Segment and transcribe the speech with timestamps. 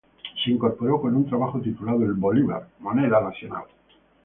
[0.43, 3.65] Se incorporó con un trabajo titulado "El bolívar, moneda nacional".